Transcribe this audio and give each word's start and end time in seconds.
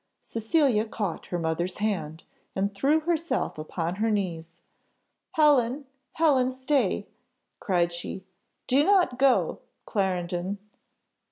Cecilia 0.23 0.83
caught 0.85 1.27
her 1.27 1.37
mother's 1.37 1.77
hand, 1.77 2.23
and 2.55 2.73
threw 2.73 3.01
herself 3.01 3.59
upon 3.59 3.97
her 3.97 4.09
knees. 4.09 4.59
"Helen, 5.33 5.85
Helen, 6.13 6.49
stay!" 6.49 7.05
cried 7.59 7.93
she, 7.93 8.25
"do 8.65 8.83
not 8.83 9.19
go, 9.19 9.59
Clarendon!" 9.85 10.57